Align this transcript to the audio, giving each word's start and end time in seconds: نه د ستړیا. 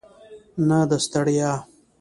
نه 0.67 0.79
د 0.89 0.91
ستړیا. 1.05 1.51